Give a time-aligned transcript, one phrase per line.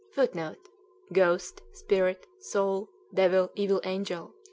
[0.09, 0.57] [Footnote:
[1.13, 4.33] Ghost, spirit, soul, devil, evil angel.